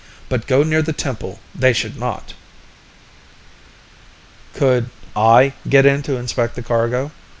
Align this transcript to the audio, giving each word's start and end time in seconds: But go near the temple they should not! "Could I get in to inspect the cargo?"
But 0.29 0.47
go 0.47 0.63
near 0.63 0.81
the 0.81 0.93
temple 0.93 1.39
they 1.53 1.73
should 1.73 1.95
not! 1.95 2.33
"Could 4.55 4.89
I 5.15 5.53
get 5.69 5.85
in 5.85 6.01
to 6.01 6.17
inspect 6.17 6.55
the 6.55 6.63
cargo?" 6.63 7.11